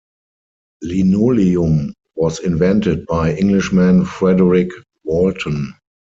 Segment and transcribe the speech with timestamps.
[0.81, 4.71] Linoleum was invented by Englishman Frederick
[5.03, 5.75] Walton.